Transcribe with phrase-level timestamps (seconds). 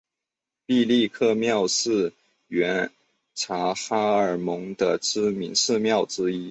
[0.65, 2.11] 毕力克庙是
[2.47, 2.91] 原
[3.35, 6.39] 察哈尔盟的知名寺庙之一。